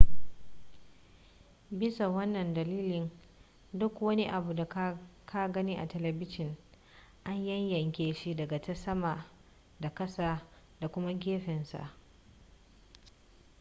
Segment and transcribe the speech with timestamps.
[1.79, 3.11] bisa wannan dalilin
[3.73, 4.65] dukkan wani abu da
[5.25, 6.55] ka gani a telebijin
[7.23, 9.25] an yanyanke shi daga ta sama
[9.79, 10.47] da kasa
[10.79, 11.93] da kuma gefensa